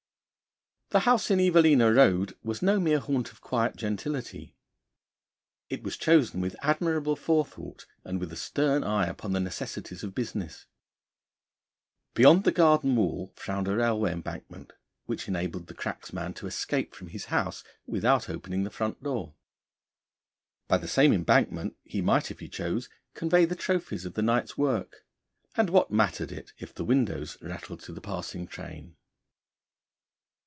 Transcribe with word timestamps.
The 0.93 1.05
house 1.07 1.31
in 1.31 1.39
Evelina 1.39 1.89
Road 1.89 2.35
was 2.43 2.61
no 2.61 2.77
mere 2.77 2.99
haunt 2.99 3.31
of 3.31 3.39
quiet 3.39 3.77
gentility. 3.77 4.57
It 5.69 5.83
was 5.83 5.95
chosen 5.95 6.41
with 6.41 6.57
admirable 6.61 7.15
forethought 7.15 7.85
and 8.03 8.19
with 8.19 8.33
a 8.33 8.35
stern 8.35 8.83
eye 8.83 9.07
upon 9.07 9.31
the 9.31 9.39
necessities 9.39 10.03
of 10.03 10.13
business. 10.13 10.65
Beyond 12.13 12.43
the 12.43 12.51
garden 12.51 12.97
wall 12.97 13.31
frowned 13.37 13.69
a 13.69 13.75
railway 13.77 14.11
embankment, 14.11 14.73
which 15.05 15.29
enabled 15.29 15.67
the 15.67 15.73
cracksman 15.73 16.33
to 16.33 16.45
escape 16.45 16.93
from 16.93 17.07
his 17.07 17.27
house 17.27 17.63
without 17.87 18.29
opening 18.29 18.63
the 18.65 18.69
front 18.69 19.01
door. 19.01 19.35
By 20.67 20.77
the 20.77 20.89
same 20.89 21.13
embankment 21.13 21.77
he 21.85 22.01
might, 22.01 22.31
if 22.31 22.41
he 22.41 22.49
chose, 22.49 22.89
convey 23.13 23.45
the 23.45 23.55
trophies 23.55 24.03
of 24.03 24.15
the 24.15 24.21
night's 24.23 24.57
work; 24.57 25.05
and 25.55 25.69
what 25.69 25.89
mattered 25.91 26.33
it 26.33 26.51
if 26.59 26.73
the 26.75 26.83
windows 26.83 27.37
rattled 27.41 27.79
to 27.83 27.93
the 27.93 28.01
passing 28.01 28.45
train? 28.45 28.97